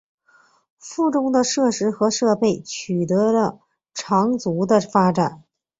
[0.79, 3.59] 附中的设施和设备取得了
[3.93, 5.43] 长足的发展。